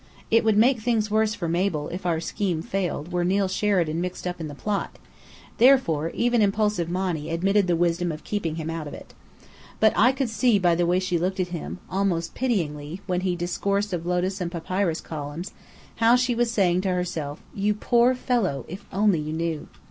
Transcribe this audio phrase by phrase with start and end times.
[0.31, 4.25] It would make things worse for Mabel (if our scheme failed) were Neill Sheridan mixed
[4.25, 4.97] up in the plot;
[5.59, 9.13] therefore, even impulsive Monny admitted the wisdom of keeping him out of it.
[9.79, 13.35] But I could see by the way she looked at him almost pityingly when he
[13.35, 15.51] discoursed of lotus and papyrus columns,
[15.97, 19.67] how she was saying to herself: "You poor fellow, if only you knew!"